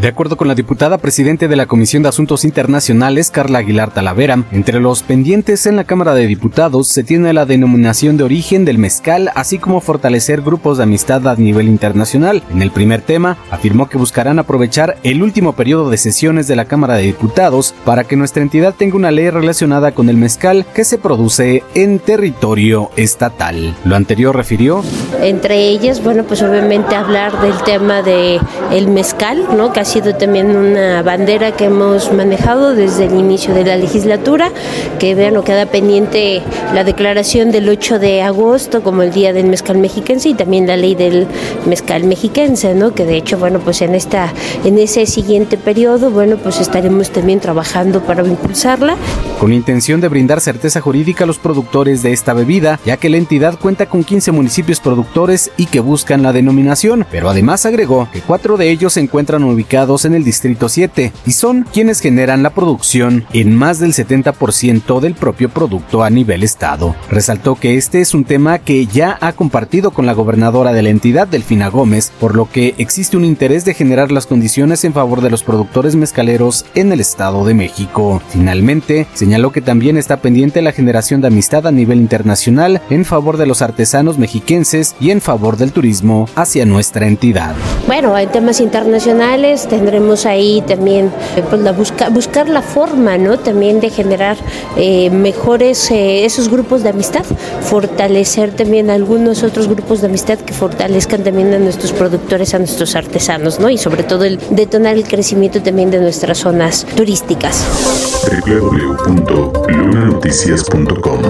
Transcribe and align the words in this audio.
De 0.00 0.08
acuerdo 0.08 0.38
con 0.38 0.48
la 0.48 0.54
diputada 0.54 0.96
presidente 0.96 1.46
de 1.46 1.56
la 1.56 1.66
Comisión 1.66 2.02
de 2.02 2.08
Asuntos 2.08 2.46
Internacionales, 2.46 3.30
Carla 3.30 3.58
Aguilar 3.58 3.92
Talavera, 3.92 4.44
entre 4.50 4.80
los 4.80 5.02
pendientes 5.02 5.66
en 5.66 5.76
la 5.76 5.84
Cámara 5.84 6.14
de 6.14 6.26
Diputados 6.26 6.88
se 6.88 7.04
tiene 7.04 7.34
la 7.34 7.44
denominación 7.44 8.16
de 8.16 8.24
origen 8.24 8.64
del 8.64 8.78
mezcal, 8.78 9.30
así 9.34 9.58
como 9.58 9.82
fortalecer 9.82 10.40
grupos 10.40 10.78
de 10.78 10.84
amistad 10.84 11.28
a 11.28 11.36
nivel 11.36 11.68
internacional. 11.68 12.42
En 12.50 12.62
el 12.62 12.70
primer 12.70 13.02
tema, 13.02 13.36
afirmó 13.50 13.90
que 13.90 13.98
buscarán 13.98 14.38
aprovechar 14.38 14.96
el 15.02 15.22
último 15.22 15.52
periodo 15.52 15.90
de 15.90 15.98
sesiones 15.98 16.48
de 16.48 16.56
la 16.56 16.64
Cámara 16.64 16.94
de 16.94 17.02
Diputados 17.02 17.74
para 17.84 18.04
que 18.04 18.16
nuestra 18.16 18.40
entidad 18.40 18.74
tenga 18.74 18.96
una 18.96 19.10
ley 19.10 19.28
relacionada 19.28 19.92
con 19.92 20.08
el 20.08 20.16
mezcal 20.16 20.64
que 20.74 20.84
se 20.84 20.96
produce 20.96 21.62
en 21.74 21.98
territorio 21.98 22.90
estatal. 22.96 23.76
Lo 23.84 23.96
anterior 23.96 24.34
refirió. 24.34 24.82
Entre 25.20 25.68
ellas, 25.68 26.02
bueno, 26.02 26.24
pues 26.24 26.40
obviamente 26.42 26.94
hablar 26.94 27.38
del 27.42 27.60
tema 27.64 28.00
de 28.00 28.40
mezcal, 28.88 29.44
¿no? 29.58 29.74
Sido 29.90 30.14
también 30.14 30.54
una 30.54 31.02
bandera 31.02 31.50
que 31.50 31.64
hemos 31.64 32.12
manejado 32.12 32.76
desde 32.76 33.06
el 33.06 33.14
inicio 33.16 33.52
de 33.54 33.64
la 33.64 33.76
legislatura, 33.76 34.52
que 35.00 35.16
vean 35.16 35.42
queda 35.42 35.66
pendiente 35.66 36.42
la 36.72 36.84
declaración 36.84 37.50
del 37.50 37.68
8 37.68 37.98
de 37.98 38.22
agosto 38.22 38.84
como 38.84 39.02
el 39.02 39.10
Día 39.10 39.32
del 39.32 39.46
Mezcal 39.46 39.78
Mexiquense 39.78 40.28
y 40.28 40.34
también 40.34 40.68
la 40.68 40.76
ley 40.76 40.94
del 40.94 41.26
mezcal 41.66 42.04
mexiquense. 42.04 42.72
Que 42.94 43.04
de 43.04 43.16
hecho, 43.16 43.36
bueno, 43.36 43.58
pues 43.58 43.82
en 43.82 43.96
esta 43.96 44.32
en 44.64 44.78
ese 44.78 45.06
siguiente 45.06 45.56
periodo, 45.56 46.10
bueno, 46.10 46.36
pues 46.36 46.60
estaremos 46.60 47.10
también 47.10 47.40
trabajando 47.40 48.00
para 48.00 48.24
impulsarla. 48.24 48.96
Con 49.40 49.54
intención 49.54 50.02
de 50.02 50.08
brindar 50.08 50.42
certeza 50.42 50.82
jurídica 50.82 51.24
a 51.24 51.26
los 51.26 51.38
productores 51.38 52.02
de 52.02 52.12
esta 52.12 52.34
bebida, 52.34 52.78
ya 52.84 52.98
que 52.98 53.08
la 53.08 53.16
entidad 53.16 53.58
cuenta 53.58 53.86
con 53.86 54.04
15 54.04 54.32
municipios 54.32 54.80
productores 54.80 55.50
y 55.56 55.64
que 55.64 55.80
buscan 55.80 56.22
la 56.22 56.34
denominación, 56.34 57.06
pero 57.10 57.30
además 57.30 57.64
agregó 57.64 58.06
que 58.12 58.20
cuatro 58.20 58.58
de 58.58 58.68
ellos 58.68 58.92
se 58.92 59.00
encuentran 59.00 59.42
ubicados 59.44 60.04
en 60.04 60.12
el 60.12 60.24
Distrito 60.24 60.68
7 60.68 61.14
y 61.24 61.32
son 61.32 61.66
quienes 61.72 62.00
generan 62.00 62.42
la 62.42 62.50
producción 62.50 63.24
en 63.32 63.56
más 63.56 63.78
del 63.78 63.94
70% 63.94 65.00
del 65.00 65.14
propio 65.14 65.48
producto 65.48 66.04
a 66.04 66.10
nivel 66.10 66.42
estado. 66.42 66.94
Resaltó 67.10 67.54
que 67.54 67.78
este 67.78 68.02
es 68.02 68.12
un 68.12 68.24
tema 68.24 68.58
que 68.58 68.84
ya 68.84 69.16
ha 69.22 69.32
compartido 69.32 69.90
con 69.90 70.04
la 70.04 70.12
gobernadora 70.12 70.74
de 70.74 70.82
la 70.82 70.90
entidad, 70.90 71.26
Delfina 71.26 71.68
Gómez, 71.68 72.12
por 72.20 72.36
lo 72.36 72.46
que 72.46 72.74
existe 72.76 73.16
un 73.16 73.24
interés 73.24 73.64
de 73.64 73.72
generar 73.72 74.12
las 74.12 74.26
condiciones 74.26 74.84
en 74.84 74.92
favor 74.92 75.22
de 75.22 75.30
los 75.30 75.44
productores 75.44 75.96
mezcaleros 75.96 76.66
en 76.74 76.92
el 76.92 77.00
Estado 77.00 77.46
de 77.46 77.54
México. 77.54 78.20
Finalmente, 78.28 79.06
señaló 79.14 79.29
que 79.52 79.60
también 79.60 79.96
está 79.96 80.16
pendiente 80.16 80.60
la 80.60 80.72
generación 80.72 81.20
de 81.20 81.28
amistad 81.28 81.66
a 81.66 81.70
nivel 81.70 82.00
internacional 82.00 82.82
en 82.90 83.04
favor 83.04 83.36
de 83.36 83.46
los 83.46 83.62
artesanos 83.62 84.18
mexiquenses 84.18 84.96
y 85.00 85.10
en 85.10 85.20
favor 85.20 85.56
del 85.56 85.72
turismo 85.72 86.28
hacia 86.34 86.66
nuestra 86.66 87.06
entidad. 87.06 87.54
Bueno, 87.86 88.18
en 88.18 88.28
temas 88.30 88.60
internacionales 88.60 89.68
tendremos 89.68 90.26
ahí 90.26 90.62
también 90.66 91.12
pues, 91.48 91.62
la 91.62 91.72
busca, 91.72 92.08
buscar 92.08 92.48
la 92.48 92.60
forma, 92.60 93.18
¿no? 93.18 93.38
También 93.38 93.80
de 93.80 93.90
generar 93.90 94.36
eh, 94.76 95.10
mejores 95.10 95.90
eh, 95.92 96.24
esos 96.24 96.48
grupos 96.48 96.82
de 96.82 96.88
amistad, 96.88 97.24
fortalecer 97.62 98.50
también 98.50 98.90
algunos 98.90 99.44
otros 99.44 99.68
grupos 99.68 100.00
de 100.00 100.08
amistad 100.08 100.38
que 100.38 100.52
fortalezcan 100.52 101.22
también 101.22 101.54
a 101.54 101.58
nuestros 101.58 101.92
productores, 101.92 102.52
a 102.54 102.58
nuestros 102.58 102.96
artesanos, 102.96 103.60
¿no? 103.60 103.70
Y 103.70 103.78
sobre 103.78 104.02
todo 104.02 104.24
el 104.24 104.40
detonar 104.50 104.96
el 104.96 105.04
crecimiento 105.04 105.62
también 105.62 105.90
de 105.92 106.00
nuestras 106.00 106.38
zonas 106.38 106.84
turísticas. 106.96 108.19
www.lunanoticias.com 108.30 111.20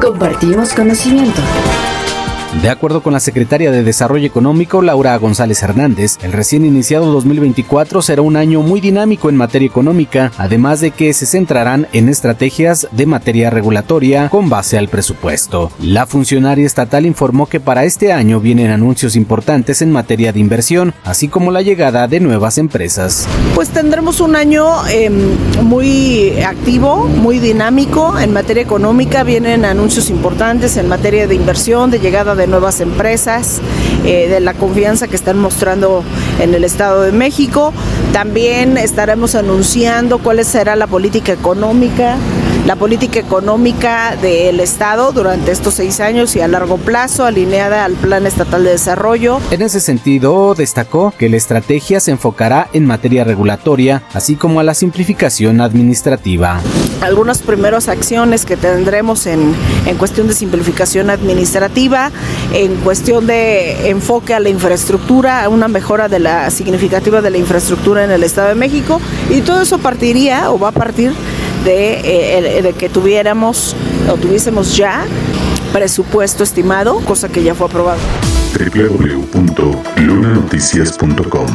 Compartimos 0.00 0.72
conocimiento. 0.72 1.42
De 2.62 2.70
acuerdo 2.70 3.02
con 3.02 3.12
la 3.12 3.20
secretaria 3.20 3.70
de 3.70 3.84
Desarrollo 3.84 4.26
Económico, 4.26 4.80
Laura 4.80 5.16
González 5.18 5.62
Hernández, 5.62 6.16
el 6.22 6.32
recién 6.32 6.64
iniciado 6.64 7.12
2024 7.12 8.00
será 8.02 8.22
un 8.22 8.34
año 8.34 8.62
muy 8.62 8.80
dinámico 8.80 9.28
en 9.28 9.36
materia 9.36 9.66
económica, 9.66 10.32
además 10.38 10.80
de 10.80 10.90
que 10.90 11.12
se 11.12 11.26
centrarán 11.26 11.86
en 11.92 12.08
estrategias 12.08 12.88
de 12.90 13.06
materia 13.06 13.50
regulatoria 13.50 14.30
con 14.30 14.48
base 14.48 14.78
al 14.78 14.88
presupuesto. 14.88 15.70
La 15.80 16.06
funcionaria 16.06 16.66
estatal 16.66 17.04
informó 17.04 17.46
que 17.46 17.60
para 17.60 17.84
este 17.84 18.12
año 18.12 18.40
vienen 18.40 18.70
anuncios 18.70 19.16
importantes 19.16 19.82
en 19.82 19.92
materia 19.92 20.32
de 20.32 20.40
inversión, 20.40 20.94
así 21.04 21.28
como 21.28 21.52
la 21.52 21.62
llegada 21.62 22.08
de 22.08 22.20
nuevas 22.20 22.58
empresas. 22.58 23.28
Pues 23.54 23.68
tendremos 23.68 24.18
un 24.18 24.34
año 24.34 24.66
eh, 24.88 25.10
muy 25.62 26.42
activo, 26.42 27.04
muy 27.04 27.38
dinámico 27.38 28.18
en 28.18 28.32
materia 28.32 28.62
económica. 28.62 29.22
Vienen 29.24 29.64
anuncios 29.66 30.10
importantes 30.10 30.76
en 30.78 30.88
materia 30.88 31.26
de 31.26 31.34
inversión, 31.34 31.90
de 31.90 32.00
llegada 32.00 32.34
de 32.34 32.45
nuevas 32.46 32.80
empresas, 32.80 33.60
eh, 34.04 34.28
de 34.28 34.40
la 34.40 34.54
confianza 34.54 35.08
que 35.08 35.16
están 35.16 35.38
mostrando 35.38 36.02
en 36.40 36.54
el 36.54 36.64
Estado 36.64 37.02
de 37.02 37.12
México. 37.12 37.72
También 38.12 38.78
estaremos 38.78 39.34
anunciando 39.34 40.18
cuál 40.18 40.44
será 40.44 40.76
la 40.76 40.86
política 40.86 41.32
económica 41.32 42.16
la 42.66 42.74
política 42.74 43.20
económica 43.20 44.16
del 44.20 44.58
Estado 44.58 45.12
durante 45.12 45.52
estos 45.52 45.74
seis 45.74 46.00
años 46.00 46.34
y 46.34 46.40
a 46.40 46.48
largo 46.48 46.78
plazo, 46.78 47.24
alineada 47.24 47.84
al 47.84 47.92
Plan 47.92 48.26
Estatal 48.26 48.64
de 48.64 48.70
Desarrollo. 48.70 49.38
En 49.52 49.62
ese 49.62 49.78
sentido, 49.78 50.56
destacó 50.56 51.14
que 51.16 51.28
la 51.28 51.36
estrategia 51.36 52.00
se 52.00 52.10
enfocará 52.10 52.68
en 52.72 52.84
materia 52.84 53.22
regulatoria, 53.22 54.02
así 54.14 54.34
como 54.34 54.58
a 54.58 54.64
la 54.64 54.74
simplificación 54.74 55.60
administrativa. 55.60 56.60
Algunas 57.02 57.40
primeras 57.40 57.88
acciones 57.88 58.44
que 58.44 58.56
tendremos 58.56 59.26
en, 59.26 59.54
en 59.86 59.96
cuestión 59.96 60.26
de 60.26 60.34
simplificación 60.34 61.08
administrativa, 61.08 62.10
en 62.52 62.74
cuestión 62.78 63.28
de 63.28 63.90
enfoque 63.90 64.34
a 64.34 64.40
la 64.40 64.48
infraestructura, 64.48 65.44
a 65.44 65.48
una 65.48 65.68
mejora 65.68 66.08
de 66.08 66.18
la 66.18 66.50
significativa 66.50 67.22
de 67.22 67.30
la 67.30 67.38
infraestructura 67.38 68.02
en 68.02 68.10
el 68.10 68.24
Estado 68.24 68.48
de 68.48 68.56
México, 68.56 69.00
y 69.30 69.42
todo 69.42 69.60
eso 69.60 69.78
partiría 69.78 70.50
o 70.50 70.58
va 70.58 70.68
a 70.68 70.72
partir 70.72 71.12
de, 71.66 72.58
eh, 72.58 72.62
de, 72.62 72.72
que 72.72 72.88
tuviéramos 72.88 73.76
o 74.10 74.16
tuviésemos 74.16 74.74
ya 74.76 75.04
presupuesto 75.72 76.44
estimado, 76.44 77.00
cosa 77.00 77.28
que 77.28 77.42
ya 77.42 77.54
fue 77.54 77.66
aprobado. 77.66 77.98
www.lunanoticias.com 78.54 81.46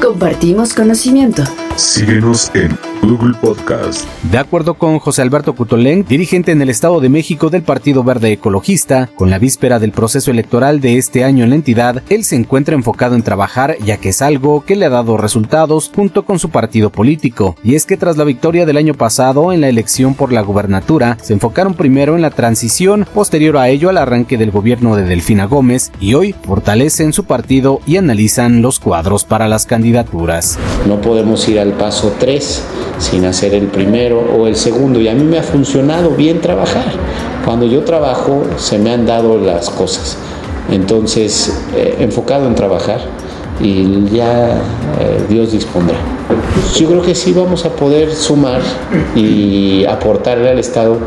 Compartimos 0.00 0.72
conocimiento. 0.74 1.42
Síguenos 1.76 2.52
en 2.54 2.78
Google 3.02 3.34
Podcast. 3.40 4.06
De 4.30 4.38
acuerdo 4.38 4.74
con 4.74 5.00
José 5.00 5.22
Alberto 5.22 5.56
Cutolén, 5.56 6.04
dirigente 6.08 6.52
en 6.52 6.62
el 6.62 6.70
Estado 6.70 7.00
de 7.00 7.08
México 7.08 7.50
del 7.50 7.62
Partido 7.62 8.04
Verde 8.04 8.30
Ecologista, 8.30 9.10
con 9.16 9.28
la 9.28 9.40
víspera 9.40 9.80
del 9.80 9.90
proceso 9.90 10.30
electoral 10.30 10.80
de 10.80 10.98
este 10.98 11.24
año 11.24 11.42
en 11.42 11.50
la 11.50 11.56
entidad, 11.56 12.02
él 12.10 12.22
se 12.22 12.36
encuentra 12.36 12.76
enfocado 12.76 13.16
en 13.16 13.22
trabajar 13.22 13.76
ya 13.84 13.96
que 13.96 14.10
es 14.10 14.22
algo 14.22 14.64
que 14.64 14.76
le 14.76 14.86
ha 14.86 14.90
dado 14.90 15.16
resultados 15.16 15.90
junto 15.94 16.24
con 16.24 16.38
su 16.38 16.50
partido 16.50 16.90
político. 16.90 17.56
Y 17.64 17.74
es 17.74 17.86
que 17.86 17.96
tras 17.96 18.16
la 18.16 18.24
victoria 18.24 18.66
del 18.66 18.76
año 18.76 18.94
pasado 18.94 19.52
en 19.52 19.60
la 19.60 19.68
elección 19.68 20.14
por 20.14 20.32
la 20.32 20.42
gubernatura, 20.42 21.18
se 21.20 21.32
enfocaron 21.32 21.74
primero 21.74 22.14
en 22.14 22.22
la 22.22 22.30
transición, 22.30 23.04
posterior 23.12 23.56
a 23.56 23.68
ello 23.68 23.90
al 23.90 23.98
arranque 23.98 24.38
del 24.38 24.52
gobierno 24.52 24.94
de 24.94 25.02
Delfina 25.02 25.46
Gómez 25.46 25.90
y 26.00 26.14
hoy 26.14 26.36
fortalecen 26.44 27.12
su 27.12 27.24
partido 27.24 27.80
y 27.84 27.96
analizan 27.96 28.62
los 28.62 28.78
cuadros 28.78 29.24
para 29.24 29.48
las 29.48 29.66
candidaturas. 29.66 30.56
No 30.86 31.00
podemos 31.00 31.48
ir 31.48 31.63
al 31.64 31.72
paso 31.72 32.12
3 32.18 32.62
sin 32.98 33.24
hacer 33.24 33.54
el 33.54 33.66
primero 33.66 34.20
o 34.20 34.46
el 34.46 34.56
segundo. 34.56 35.00
Y 35.00 35.08
a 35.08 35.14
mí 35.14 35.24
me 35.24 35.38
ha 35.38 35.42
funcionado 35.42 36.10
bien 36.10 36.40
trabajar. 36.40 36.84
Cuando 37.44 37.66
yo 37.66 37.82
trabajo 37.84 38.44
se 38.56 38.78
me 38.78 38.92
han 38.92 39.06
dado 39.06 39.38
las 39.38 39.70
cosas. 39.70 40.16
Entonces, 40.70 41.52
eh, 41.76 41.96
enfocado 42.00 42.46
en 42.46 42.54
trabajar, 42.54 43.00
y 43.60 44.04
ya 44.10 44.56
eh, 45.00 45.24
Dios 45.28 45.52
dispondrá. 45.52 45.96
Yo 46.76 46.88
creo 46.88 47.02
que 47.02 47.14
sí 47.14 47.32
vamos 47.32 47.64
a 47.64 47.70
poder 47.70 48.12
sumar 48.12 48.62
y 49.14 49.84
aportarle 49.84 50.50
al 50.50 50.58
Estado 50.58 50.98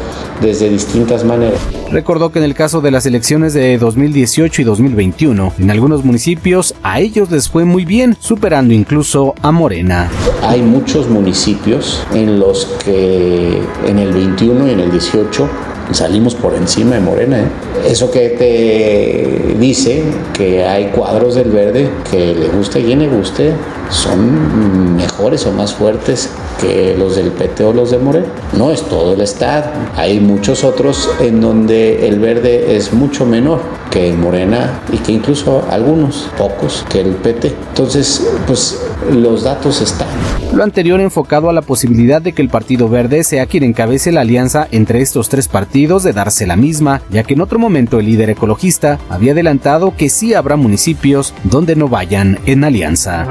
desde 0.41 0.69
distintas 0.69 1.23
maneras. 1.23 1.59
Recordó 1.91 2.31
que 2.31 2.39
en 2.39 2.45
el 2.45 2.53
caso 2.53 2.81
de 2.81 2.91
las 2.91 3.05
elecciones 3.05 3.53
de 3.53 3.77
2018 3.77 4.61
y 4.61 4.65
2021, 4.65 5.53
en 5.57 5.71
algunos 5.71 6.03
municipios 6.03 6.75
a 6.83 6.99
ellos 6.99 7.31
les 7.31 7.49
fue 7.49 7.65
muy 7.65 7.85
bien, 7.85 8.15
superando 8.19 8.73
incluso 8.73 9.33
a 9.41 9.51
Morena. 9.51 10.09
Hay 10.43 10.61
muchos 10.61 11.09
municipios 11.09 12.05
en 12.13 12.39
los 12.39 12.65
que 12.85 13.61
en 13.85 13.99
el 13.99 14.13
21 14.13 14.67
y 14.67 14.71
en 14.71 14.79
el 14.81 14.91
18 14.91 15.49
salimos 15.91 16.35
por 16.35 16.55
encima 16.55 16.95
de 16.95 17.01
Morena. 17.01 17.39
¿eh? 17.39 17.47
Eso 17.87 18.11
que 18.11 18.29
te 18.29 19.55
dice 19.57 20.03
que 20.33 20.65
hay 20.65 20.87
cuadros 20.87 21.35
del 21.35 21.51
verde 21.51 21.89
que 22.11 22.33
le 22.35 22.47
guste 22.49 22.79
y 22.79 22.95
le 22.95 23.07
guste, 23.07 23.53
son 23.89 24.95
mejores 24.95 25.45
o 25.45 25.51
más 25.51 25.73
fuertes 25.73 26.29
que 26.59 26.95
los 26.97 27.15
del 27.15 27.31
PT 27.31 27.63
o 27.63 27.73
los 27.73 27.91
de 27.91 27.97
Morena. 27.97 28.27
No 28.53 28.71
es 28.71 28.81
todo 28.83 29.13
el 29.13 29.21
estado. 29.21 29.71
Hay 29.95 30.19
muchos 30.19 30.63
otros 30.63 31.09
en 31.19 31.41
donde 31.41 32.07
el 32.07 32.19
verde 32.19 32.75
es 32.75 32.93
mucho 32.93 33.25
menor 33.25 33.61
que 33.91 34.13
Morena 34.13 34.81
y 34.91 34.97
que 34.97 35.13
incluso 35.13 35.65
algunos, 35.69 36.29
pocos, 36.37 36.85
que 36.89 37.01
el 37.01 37.15
PT. 37.15 37.53
Entonces, 37.69 38.27
pues 38.45 38.81
los 39.11 39.43
datos 39.43 39.81
están. 39.81 40.07
Lo 40.53 40.63
anterior 40.63 40.99
enfocado 40.99 41.49
a 41.49 41.53
la 41.53 41.61
posibilidad 41.61 42.21
de 42.21 42.33
que 42.33 42.41
el 42.41 42.49
Partido 42.49 42.89
Verde 42.89 43.23
sea 43.23 43.45
quien 43.45 43.63
encabece 43.63 44.11
la 44.11 44.21
alianza 44.21 44.67
entre 44.71 45.01
estos 45.01 45.29
tres 45.29 45.47
partidos 45.47 46.03
de 46.03 46.13
darse 46.13 46.47
la 46.47 46.55
misma, 46.55 47.01
ya 47.09 47.23
que 47.23 47.33
en 47.33 47.41
otro 47.41 47.59
momento 47.59 47.99
el 47.99 48.05
líder 48.05 48.29
ecologista 48.31 48.97
había 49.09 49.33
adelantado 49.33 49.93
que 49.95 50.09
sí 50.09 50.33
habrá 50.33 50.55
municipios 50.55 51.33
donde 51.43 51.75
no 51.75 51.89
vayan 51.89 52.39
en 52.45 52.63
alianza. 52.63 53.27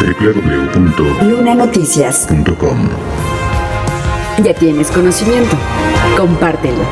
www.lunanoticias.com 0.00 2.88
Ya 4.44 4.54
tienes 4.54 4.90
conocimiento. 4.90 5.56
Compártelo. 6.16 6.82